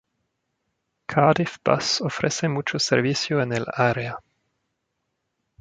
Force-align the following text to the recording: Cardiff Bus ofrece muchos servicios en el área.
Cardiff 1.05 1.57
Bus 1.63 2.01
ofrece 2.01 2.47
muchos 2.49 2.81
servicios 2.81 3.43
en 3.43 3.53
el 3.53 3.65
área. 3.71 4.17